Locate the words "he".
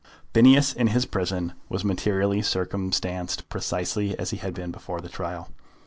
4.31-4.37